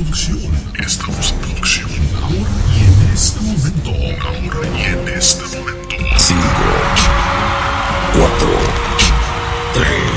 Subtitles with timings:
[0.00, 1.90] Estamos en producción.
[2.22, 2.36] Ahora
[2.72, 3.90] y en este momento.
[4.24, 5.96] Ahora y en este momento.
[6.16, 6.40] 5,
[8.14, 8.48] 4,
[9.74, 10.09] 3,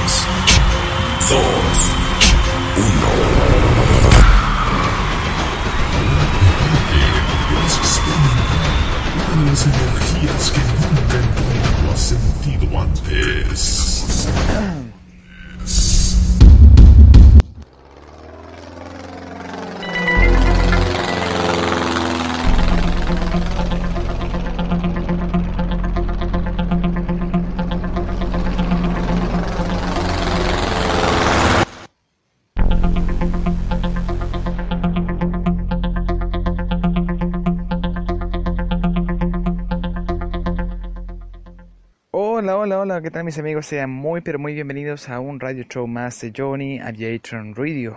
[42.35, 43.67] Hola, hola, hola, ¿qué tal mis amigos?
[43.67, 47.95] Sean muy pero muy bienvenidos a un radio show más de Johnny Aviation Radio.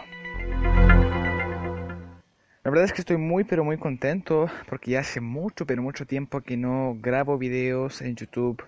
[2.63, 6.05] La verdad es que estoy muy pero muy contento porque ya hace mucho pero mucho
[6.05, 8.63] tiempo que no grabo videos en YouTube,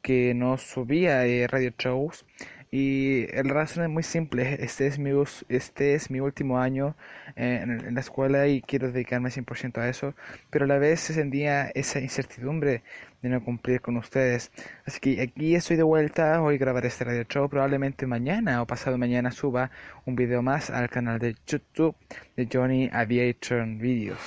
[0.00, 2.24] que no subía eh, radio shows
[2.70, 5.10] y la razón es muy simple, este es mi,
[5.48, 6.94] este es mi último año
[7.34, 10.14] eh, en, en la escuela y quiero dedicarme 100% a eso,
[10.50, 12.82] pero a la vez se sentía esa incertidumbre
[13.22, 14.50] de no cumplir con ustedes.
[14.86, 18.98] Así que aquí estoy de vuelta, hoy grabaré este radio show, probablemente mañana o pasado
[18.98, 19.70] mañana suba
[20.06, 21.96] un video más al canal de YouTube
[22.36, 24.20] de Johnny Aviation Videos.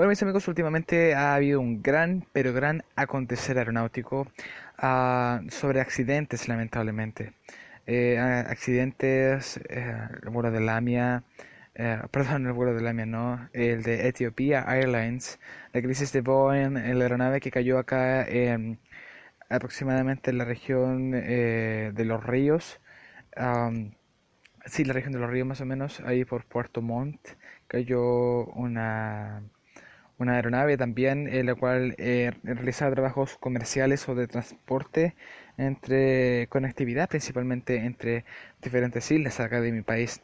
[0.00, 4.26] Bueno, mis amigos, últimamente ha habido un gran, pero gran acontecer aeronáutico
[4.78, 7.34] ah, sobre accidentes, lamentablemente.
[7.86, 11.24] Eh, accidentes, eh, el vuelo de Lamia,
[11.74, 15.38] eh, perdón, el vuelo de Lamia no, el de Ethiopia Airlines,
[15.74, 18.78] la crisis de Boeing, la aeronave que cayó acá en
[19.50, 22.80] aproximadamente en la región de los ríos.
[24.64, 27.20] sí, la región de los ríos más o menos, ahí por Puerto Montt,
[27.68, 29.42] cayó una
[30.20, 35.14] una aeronave también en la cual eh, realizaba trabajos comerciales o de transporte
[35.56, 38.24] entre conectividad principalmente entre
[38.62, 40.20] diferentes islas acá de mi país.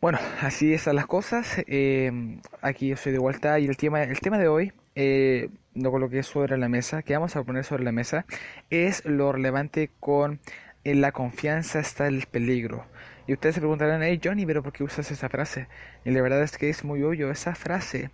[0.00, 1.62] Bueno, así están las cosas.
[1.66, 5.90] eh, aquí yo soy de vuelta y el tema, el tema de hoy eh, lo
[5.90, 8.24] coloqué sobre la mesa, que vamos a poner sobre la mesa,
[8.70, 10.40] es lo relevante con
[10.84, 12.86] en la confianza está el peligro.
[13.26, 15.66] Y ustedes se preguntarán, hey Johnny, pero ¿por qué usas esa frase?
[16.04, 18.10] Y la verdad es que es muy obvio, esa frase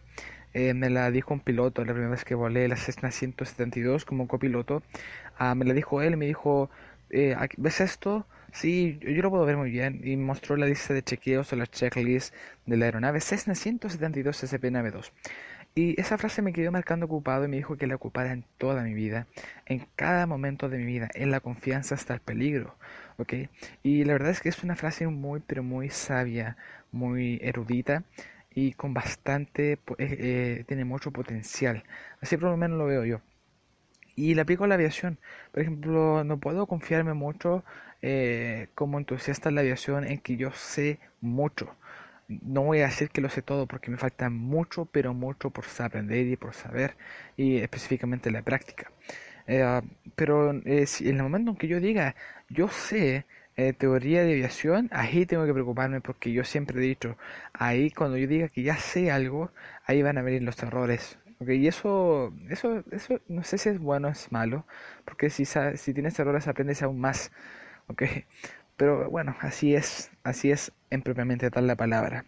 [0.55, 4.29] eh, me la dijo un piloto la primera vez que volé la Cessna 172 como
[4.29, 4.83] copiloto.
[5.39, 6.71] Ah, me la dijo él, me dijo,
[7.11, 8.27] eh, ¿ves esto?
[8.53, 10.01] Sí, yo, lo puedo ver muy bien.
[10.05, 12.35] Y mostró la lista de chequeos o la checklist
[12.67, 15.11] de la aeronave Cessna 172 SPNV2.
[15.75, 18.83] Y esa frase me quedó marcando ocupado y me dijo que la ocupara en toda
[18.83, 19.27] mi vida,
[19.65, 22.77] en cada momento de mi vida, en la confianza hasta el peligro,
[23.17, 23.35] ¿ok?
[23.83, 26.59] Y la verdad es que es una frase muy, pero muy sabia,
[26.93, 28.05] muy erudita
[28.55, 31.85] y con bastante, eh, eh, tiene mucho potencial.
[32.21, 33.21] Así por lo menos lo veo yo.
[34.17, 35.19] Y la aplico a la aviación.
[35.53, 37.65] Por ejemplo, no puedo confiarme mucho
[38.03, 41.75] eh, como entusiasta en la aviación en que yo sé mucho.
[42.29, 45.65] No voy a decir que lo sé todo porque me falta mucho, pero mucho por
[45.79, 46.97] aprender y por saber,
[47.37, 48.91] y específicamente la práctica.
[49.49, 49.83] Ah,
[50.17, 52.15] pero en el momento en que yo diga,
[52.49, 53.27] yo sé
[53.57, 57.17] eh, teoría de aviación, ahí tengo que preocuparme porque yo siempre he dicho,
[57.53, 59.51] ahí cuando yo diga que ya sé algo,
[59.87, 61.19] ahí van a venir los errores.
[61.41, 61.49] ¿ok?
[61.51, 64.67] Y eso, eso, eso no sé si es bueno o es malo,
[65.05, 67.33] porque si, si tienes errores aprendes aún más.
[67.89, 68.03] ¿ok?
[68.77, 72.25] Pero bueno, así es, así es en propiamente tal la palabra.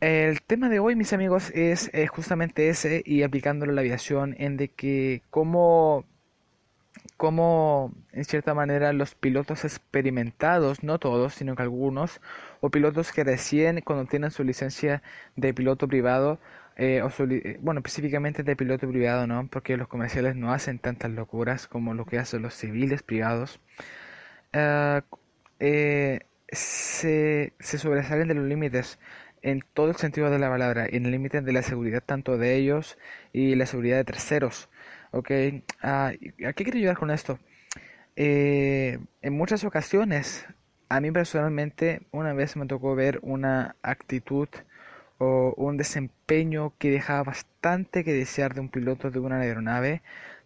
[0.00, 4.36] El tema de hoy, mis amigos, es eh, justamente ese y aplicándolo a la aviación
[4.38, 6.04] en de que cómo,
[7.18, 12.20] cómo en cierta manera los pilotos experimentados, no todos, sino que algunos,
[12.60, 15.02] o pilotos que recién cuando tienen su licencia
[15.36, 16.38] de piloto privado,
[16.76, 19.48] eh, eh, bueno, específicamente de piloto privado, ¿no?
[19.48, 23.60] Porque los comerciales no hacen tantas locuras como lo que hacen los civiles privados.
[25.60, 26.20] Eh,
[26.52, 28.98] se, se sobresalen de los límites
[29.42, 32.56] en todo el sentido de la palabra, en el límite de la seguridad tanto de
[32.56, 32.98] ellos
[33.32, 34.68] y la seguridad de terceros.
[35.12, 35.30] ¿Ok?
[35.82, 37.38] Ah, ¿y ¿a qué quiero llegar con esto?
[38.16, 40.46] Eh, en muchas ocasiones,
[40.88, 44.48] a mí personalmente, una vez me tocó ver una actitud
[45.18, 50.02] o un desempeño que dejaba bastante que desear de un piloto de una aeronave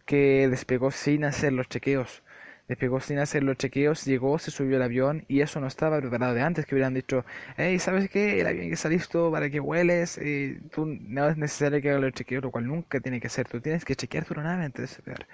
[0.06, 2.22] que despegó sin hacer los chequeos.
[2.68, 6.34] Despegó sin hacer los chequeos, llegó, se subió al avión y eso no estaba preparado
[6.34, 7.24] de antes, que hubieran dicho,
[7.56, 8.40] hey, ¿sabes qué?
[8.40, 12.00] El avión ya está listo para que vueles, eh, tú no es necesario que haga
[12.00, 14.96] los chequeos, lo cual nunca tiene que ser, tú tienes que chequear tu aeronave antes
[14.96, 15.26] de ver.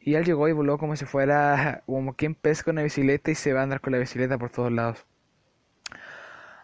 [0.00, 3.52] Y él llegó y voló como si fuera como quien pesca una bicicleta y se
[3.54, 5.06] va a andar con la bicicleta por todos lados.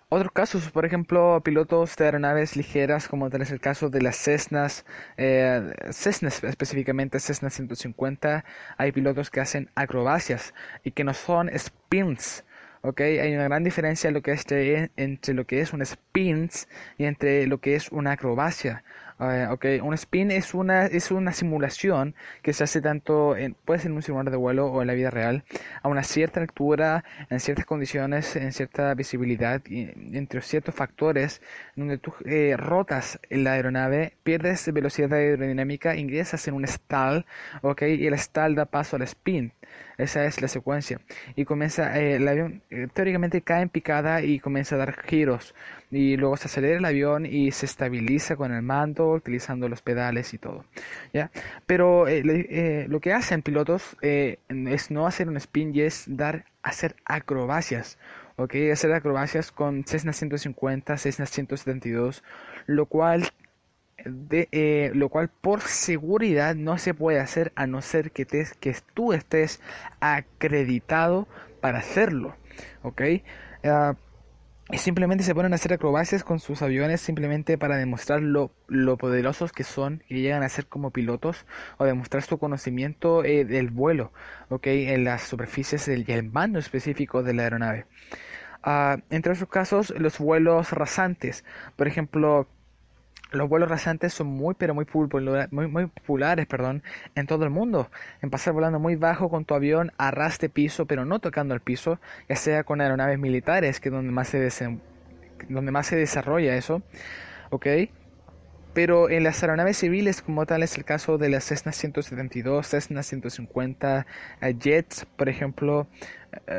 [0.08, 4.17] Otros casos, por ejemplo, pilotos de aeronaves ligeras, como tal es el caso de las
[4.17, 4.87] Cessnas,
[5.17, 8.44] eh, Cessnas específicamente, Cessna 150,
[8.76, 10.55] hay pilotos que hacen acrobacias
[10.85, 12.44] y que no son spins.
[12.82, 16.69] Okay, hay una gran diferencia entre lo que es un spins
[16.99, 18.84] y entre lo que es una acrobacia.
[19.19, 23.90] Uh, un spin es una, es una simulación que se hace tanto en, puede ser
[23.90, 25.44] en un simulador de vuelo o en la vida real,
[25.82, 31.40] a una cierta altura, en ciertas condiciones, en cierta visibilidad, y, entre ciertos factores,
[31.76, 37.25] donde tú eh, rotas la aeronave, pierdes velocidad aerodinámica, ingresas en un stall,
[37.62, 39.52] okay, y el stall da paso al spin.
[39.98, 41.00] Esa es la secuencia.
[41.37, 45.54] Y comienza, eh, el avión eh, teóricamente cae en picada y comienza a dar giros.
[45.90, 50.34] Y luego se acelera el avión y se estabiliza con el mando, utilizando los pedales
[50.34, 50.64] y todo.
[51.12, 51.31] ¿ya?
[51.66, 56.96] Pero eh, lo que hacen pilotos es no hacer un spin y es dar, hacer
[57.04, 57.98] acrobacias.
[58.37, 58.54] ¿ok?
[58.72, 62.22] Hacer acrobacias con Cessna 150, Cessna 172,
[62.66, 63.31] lo cual
[64.04, 68.76] de, eh, lo cual por seguridad no se puede hacer a no ser que, que
[68.94, 69.60] tú estés
[70.00, 71.26] acreditado
[71.60, 72.37] para hacerlo.
[72.82, 73.94] Uh,
[74.69, 78.96] y simplemente se ponen a hacer acrobacias con sus aviones simplemente para demostrar lo, lo,
[78.96, 81.46] poderosos que son, que llegan a ser como pilotos,
[81.78, 84.12] o demostrar su conocimiento eh, del vuelo,
[84.48, 84.66] ¿ok?
[84.66, 87.87] En las superficies del, el mando específico de la aeronave.
[88.64, 91.44] Uh, entre otros casos, los vuelos rasantes.
[91.76, 92.48] Por ejemplo,
[93.31, 94.87] los vuelos rasantes son muy pero muy,
[95.50, 96.82] muy, muy populares perdón,
[97.14, 97.90] en todo el mundo.
[98.23, 100.12] En pasar volando muy bajo con tu avión a
[100.52, 104.28] piso pero no tocando el piso, ya sea con aeronaves militares, que es donde más
[104.28, 104.78] se,
[105.49, 106.82] donde más se desarrolla eso.
[107.50, 107.67] ¿Ok?
[108.76, 113.02] Pero en las aeronaves civiles, como tal es el caso de las Cessna 172, Cessna
[113.02, 114.06] 150,
[114.43, 115.87] eh, jets, por ejemplo,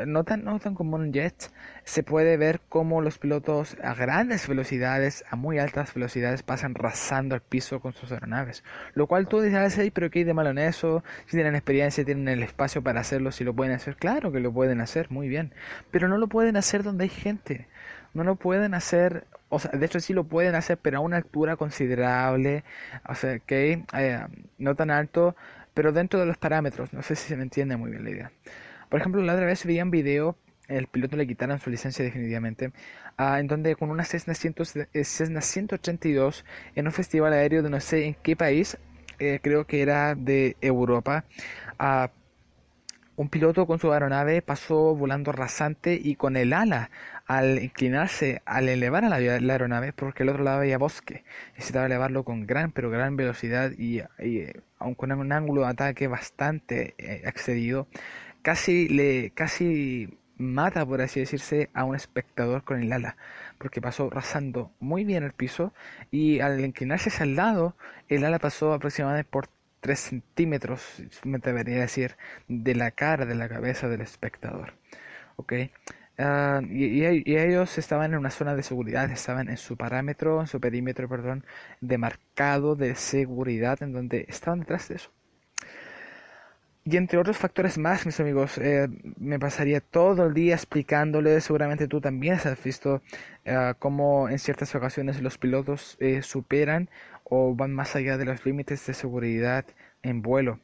[0.06, 1.52] no tan, no tan común jets,
[1.84, 7.34] se puede ver cómo los pilotos a grandes velocidades, a muy altas velocidades, pasan rasando
[7.34, 8.64] el piso con sus aeronaves.
[8.94, 11.02] Lo cual tú dices, hey, pero ¿qué hay de malo en eso?
[11.26, 14.52] Si tienen experiencia, tienen el espacio para hacerlo, si lo pueden hacer, claro que lo
[14.52, 15.52] pueden hacer, muy bien.
[15.90, 17.68] Pero no lo pueden hacer donde hay gente
[18.14, 21.16] no lo pueden hacer, o sea, de hecho sí lo pueden hacer, pero a una
[21.16, 22.64] altura considerable,
[23.08, 24.26] o sea, que eh,
[24.58, 25.36] no tan alto,
[25.74, 28.32] pero dentro de los parámetros, no sé si se me entiende muy bien la idea.
[28.88, 30.36] Por ejemplo, la otra vez vi un video,
[30.68, 32.72] el piloto le quitaron su licencia definitivamente,
[33.16, 34.54] ah, en donde con una Cessna, 100,
[34.92, 36.44] eh, Cessna 182
[36.74, 38.78] en un festival aéreo de no sé en qué país,
[39.18, 41.24] eh, creo que era de Europa,
[41.80, 42.08] uh,
[43.18, 46.90] un piloto con su aeronave pasó volando rasante y con el ala
[47.26, 51.24] al inclinarse, al elevar a la, aeronave, porque el otro lado había bosque,
[51.54, 54.02] necesitaba elevarlo con gran, pero gran velocidad y,
[54.78, 57.88] aun con un ángulo de ataque bastante eh, excedido,
[58.48, 63.18] casi le, casi mata, por así decirse, a un espectador con el ala,
[63.58, 65.74] porque pasó rasando muy bien el piso
[66.10, 67.76] y al inclinarse hacia el lado,
[68.08, 69.50] el ala pasó aproximadamente por
[69.80, 70.80] 3 centímetros,
[71.24, 72.16] me debería decir,
[72.48, 74.72] de la cara, de la cabeza del espectador.
[75.36, 75.52] ¿Ok?
[76.18, 80.46] Uh, y, y, ellos estaban en una zona de seguridad, estaban en su parámetro, en
[80.46, 81.44] su perímetro, perdón,
[81.82, 85.10] demarcado de seguridad, en donde estaban detrás de eso.
[86.90, 91.86] Y entre otros factores más, mis amigos, eh, me pasaría todo el día explicándoles, seguramente
[91.86, 93.02] tú también has visto
[93.46, 96.88] uh, cómo en ciertas ocasiones los pilotos eh, superan
[97.24, 99.66] o van más allá de los límites de seguridad
[100.02, 100.60] en vuelo.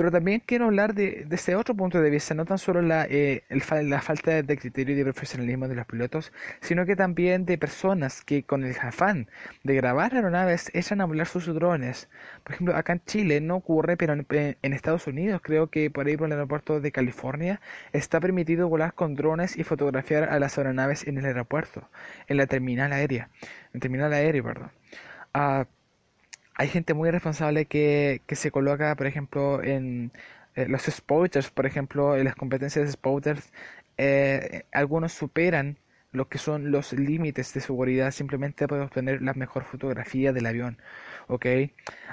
[0.00, 3.04] Pero también quiero hablar de, de este otro punto de vista, no tan solo la,
[3.04, 7.58] eh, la falta de criterio y de profesionalismo de los pilotos, sino que también de
[7.58, 9.28] personas que con el afán
[9.62, 12.08] de grabar aeronaves echan a volar sus drones.
[12.44, 16.06] Por ejemplo, acá en Chile no ocurre, pero en, en Estados Unidos, creo que por
[16.06, 17.60] ahí por el aeropuerto de California,
[17.92, 21.90] está permitido volar con drones y fotografiar a las aeronaves en el aeropuerto,
[22.26, 23.28] en la terminal aérea,
[23.74, 24.70] en terminal aéreo, perdón.
[25.34, 25.64] Uh,
[26.60, 30.12] hay gente muy responsable que, se coloca, por ejemplo, en
[30.54, 33.50] eh, los spotters, por ejemplo, en las competencias de spotters,
[33.96, 35.78] eh, algunos superan
[36.12, 40.76] lo que son los límites de seguridad simplemente para obtener la mejor fotografía del avión.
[41.28, 41.46] ¿ok?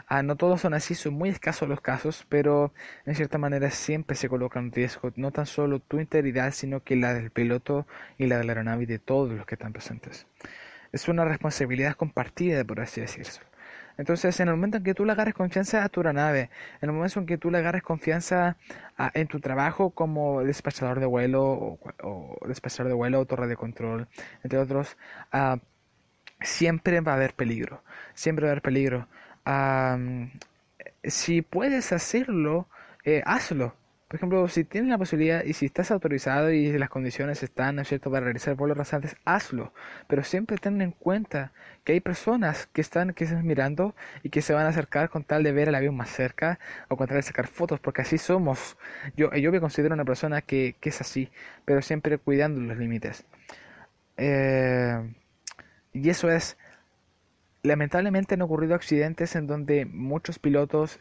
[0.08, 2.74] Ah, no todos son así, son muy escasos los casos, pero
[3.06, 6.96] en cierta manera siempre se coloca en riesgo no tan solo tu integridad, sino que
[6.96, 7.86] la del piloto
[8.18, 10.25] y la de la aeronave y de todos los que están presentes.
[10.94, 13.47] Es una responsabilidad compartida, por así decirlo.
[13.98, 16.50] Entonces, en el momento en que tú le agarres confianza a tu aeronave,
[16.82, 18.58] en el momento en que tú le agarres confianza
[19.13, 24.08] en tu trabajo como despachador de vuelo o, despachador de vuelo o torre de control,
[24.44, 24.98] entre otros,
[25.32, 25.58] ah,
[26.42, 27.84] siempre va a haber peligro.
[28.13, 29.08] Siempre va a haber peligro.
[31.04, 32.68] si puedes hacerlo,
[33.04, 33.75] eh, hazlo.
[34.08, 37.84] Por ejemplo, si tienes la posibilidad y si estás autorizado y las condiciones están, ¿no
[37.84, 39.74] cierto?, para realizar vuelos rasantes, hazlo.
[40.08, 41.52] Pero siempre ten en cuenta
[41.84, 45.26] que hay personas que están, que están mirando y que se van a acercar con
[45.26, 48.18] tal de ver el avión más cerca o con tal de sacar fotos, porque así
[48.18, 48.78] somos.
[49.18, 51.30] Yo, yo me considero una persona que, que es así,
[51.66, 53.26] pero siempre cuidando los límites.
[54.16, 55.14] Eh,
[55.92, 56.58] y eso es,
[57.64, 61.00] lamentablemente han ocurrido accidentes en donde muchos pilotos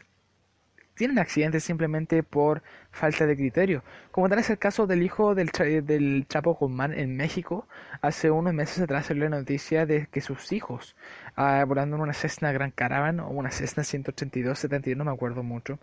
[0.97, 3.83] tienen accidentes simplemente por falta de criterio.
[4.11, 5.51] Como tal es el caso del hijo del,
[5.85, 7.67] del Chapo Guzmán en México.
[8.01, 10.95] Hace unos meses atrás salió la noticia de que sus hijos,
[11.35, 15.43] ah, volando en una Cessna Gran Caravan o una Cessna 182, 71, no me acuerdo
[15.43, 15.79] mucho,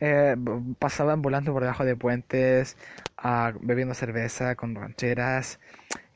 [0.00, 0.36] eh,
[0.78, 2.76] pasaban volando por debajo de puentes,
[3.16, 5.60] ah, bebiendo cerveza con rancheras,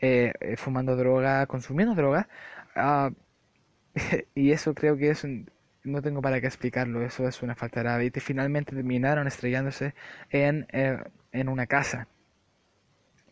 [0.01, 2.29] eh, eh, fumando droga, consumiendo droga.
[2.75, 3.11] Ah,
[4.35, 5.51] y eso creo que es un,
[5.85, 9.95] no tengo para qué explicarlo, eso es una falta de Y finalmente terminaron estrellándose
[10.31, 10.99] en, eh,
[11.33, 12.09] en una casa.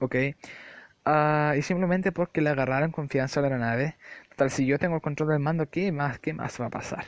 [0.00, 0.14] ¿Ok?
[1.06, 3.96] Uh, y simplemente porque le agarraron confianza a la nave.
[4.36, 7.06] Tal si yo tengo el control del mando, ¿qué más, qué más va a pasar?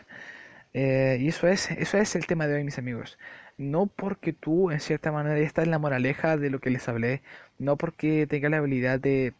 [0.75, 3.19] Eh, y eso es, eso es el tema de hoy, mis amigos.
[3.59, 7.23] No porque tú, en cierta manera, esta es la moraleja de lo que les hablé,
[7.59, 9.35] no porque tengas la habilidad de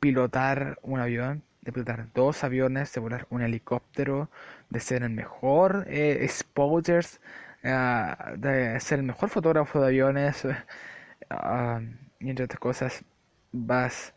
[0.00, 4.30] pilotar un avión, de pilotar dos aviones, de volar un helicóptero,
[4.70, 7.20] de ser el mejor eh, exposures,
[7.64, 10.46] ah, de ser el mejor fotógrafo de aviones,
[11.30, 11.80] ah,
[12.20, 13.04] y entre otras cosas,
[13.52, 14.14] vas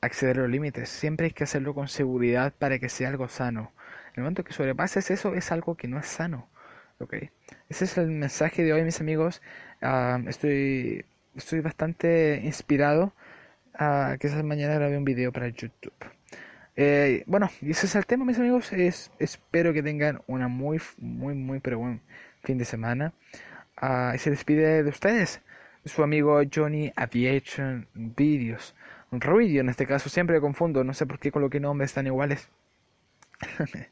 [0.00, 0.88] a acceder a los límites.
[0.90, 3.72] Siempre hay que hacerlo con seguridad para que sea algo sano.
[4.08, 6.48] En el momento que sobrepases eso, es algo que no es sano.
[7.00, 7.30] Okay.
[7.68, 9.42] Ese es el mensaje de hoy, mis amigos.
[9.82, 11.04] Ah, estoy,
[11.36, 13.14] estoy bastante inspirado.
[13.74, 15.92] a que esa mañana grabé un video para YouTube.
[16.76, 18.72] Eh, bueno, y ese es el tema, mis amigos.
[18.72, 22.00] Es, espero que tengan una muy, muy, muy, pero buen
[22.42, 23.12] fin de semana.
[23.76, 25.42] Ah, y se despide de ustedes,
[25.84, 28.74] su amigo Johnny Aviation Videos.
[29.10, 32.48] Video en este caso, siempre confundo, no sé por qué coloqué nombres tan iguales.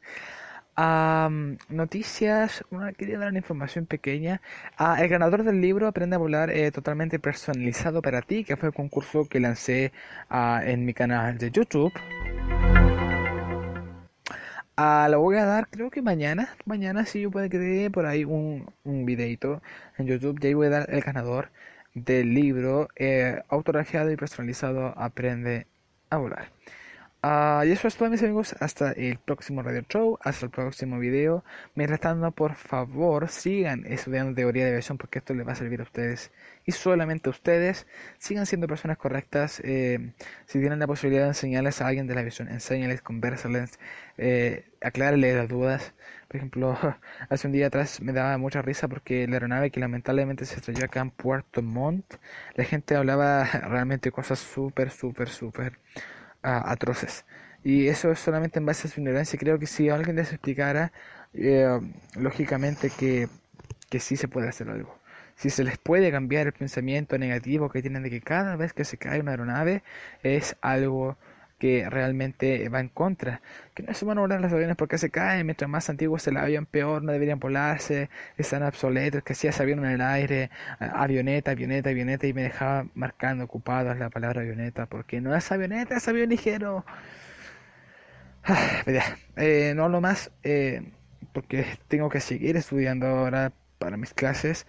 [1.69, 4.41] noticias, una, quería dar una información pequeña.
[4.77, 8.69] Ah, el ganador del libro Aprende a volar eh, totalmente personalizado para ti, que fue
[8.69, 9.93] el concurso que lancé
[10.29, 11.93] ah, en mi canal de YouTube.
[14.75, 16.55] Ah, lo voy a dar, creo que mañana.
[16.65, 19.61] Mañana sí yo puede dé por ahí un, un videito
[19.97, 20.39] en YouTube.
[20.41, 21.51] Y ahí voy a dar el ganador
[21.93, 23.43] del libro eh,
[24.11, 25.67] y personalizado Aprende
[26.09, 26.51] a volar.
[27.25, 30.99] Uh, y eso es todo mis amigos, hasta el próximo radio show, hasta el próximo
[30.99, 31.45] video.
[31.73, 35.79] Mientras tanto, por favor, sigan estudiando teoría de aviación porque esto les va a servir
[35.79, 36.31] a ustedes
[36.65, 37.87] y solamente a ustedes.
[38.17, 39.61] Sigan siendo personas correctas.
[39.63, 40.11] Eh,
[40.47, 43.79] si tienen la posibilidad de enseñarles a alguien de la aviación, enséñales, conversarles,
[44.17, 45.93] eh, aclárales las dudas.
[46.27, 46.77] Por ejemplo,
[47.29, 50.85] hace un día atrás me daba mucha risa porque la aeronave que lamentablemente se estrelló
[50.85, 52.15] acá en Puerto Montt,
[52.55, 55.79] la gente hablaba realmente cosas súper, súper, súper
[56.43, 57.25] atroces.
[57.63, 59.39] Y eso es solamente en base a su ignorancia.
[59.39, 60.91] Creo que si alguien les explicara,
[61.33, 61.79] eh,
[62.15, 63.29] lógicamente que,
[63.89, 64.97] que sí se puede hacer algo.
[65.35, 68.85] Si se les puede cambiar el pensamiento negativo que tienen de que cada vez que
[68.85, 69.83] se cae una aeronave
[70.23, 71.17] es algo
[71.63, 73.41] que realmente va en contra.
[73.73, 76.27] Que no se van a volar los aviones porque se caen, mientras más antiguo es
[76.27, 80.49] el avión, peor, no deberían volarse, están obsoletos, que si ya sabían en el aire,
[80.79, 85.95] avioneta, avioneta, avioneta, y me dejaba marcando ocupadas la palabra avioneta, porque no es avioneta,
[85.95, 86.83] es avión ligero.
[88.43, 88.83] Ah,
[89.37, 90.91] eh, no lo más, eh,
[91.31, 94.67] porque tengo que seguir estudiando ahora para mis clases.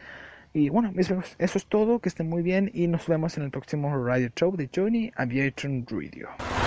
[0.52, 3.96] Y bueno, eso es todo, que estén muy bien y nos vemos en el próximo
[4.06, 6.28] Radio Show de Johnny Aviation Radio.